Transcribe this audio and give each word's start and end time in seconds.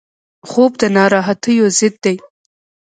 خوب 0.49 0.71
د 0.81 0.83
ناراحتیو 0.97 1.65
ضد 1.77 1.95
دی 2.03 2.15